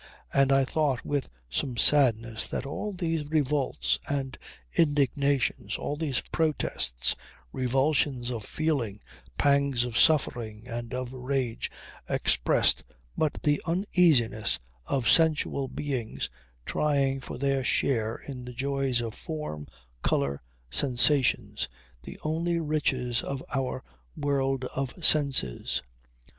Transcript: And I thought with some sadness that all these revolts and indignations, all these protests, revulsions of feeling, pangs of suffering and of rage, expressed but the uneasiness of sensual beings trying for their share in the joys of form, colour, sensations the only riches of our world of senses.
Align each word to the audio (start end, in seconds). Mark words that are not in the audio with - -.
And 0.33 0.51
I 0.51 0.65
thought 0.65 1.05
with 1.05 1.29
some 1.47 1.77
sadness 1.77 2.47
that 2.47 2.65
all 2.65 2.91
these 2.91 3.23
revolts 3.29 3.99
and 4.09 4.35
indignations, 4.75 5.77
all 5.77 5.95
these 5.95 6.21
protests, 6.31 7.15
revulsions 7.53 8.31
of 8.31 8.43
feeling, 8.43 8.99
pangs 9.37 9.83
of 9.83 9.99
suffering 9.99 10.67
and 10.67 10.91
of 10.95 11.13
rage, 11.13 11.69
expressed 12.09 12.83
but 13.15 13.43
the 13.43 13.61
uneasiness 13.67 14.57
of 14.87 15.07
sensual 15.07 15.67
beings 15.67 16.31
trying 16.65 17.19
for 17.19 17.37
their 17.37 17.63
share 17.63 18.15
in 18.15 18.43
the 18.45 18.53
joys 18.53 19.01
of 19.01 19.13
form, 19.13 19.67
colour, 20.01 20.41
sensations 20.71 21.69
the 22.01 22.19
only 22.23 22.59
riches 22.59 23.21
of 23.21 23.43
our 23.53 23.83
world 24.17 24.65
of 24.75 25.05
senses. 25.05 25.83